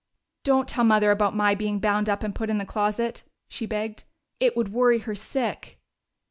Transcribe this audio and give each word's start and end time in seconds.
"Don't 0.43 0.67
tell 0.67 0.83
Mother 0.83 1.11
about 1.11 1.35
my 1.35 1.53
being 1.53 1.77
bound 1.77 2.09
up 2.09 2.23
and 2.23 2.33
put 2.33 2.49
in 2.49 2.57
the 2.57 2.65
closet," 2.65 3.21
she 3.49 3.67
begged. 3.67 4.03
"It 4.39 4.57
would 4.57 4.73
worry 4.73 4.97
her 4.97 5.13
sick." 5.13 5.77